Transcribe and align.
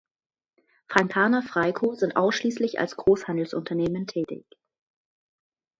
Frankana 0.87 1.43
Freiko 1.43 1.93
sind 1.93 2.15
ausschließlich 2.15 2.79
als 2.79 2.97
Großhandelsunternehmen 2.97 4.07
tätig. 4.07 4.47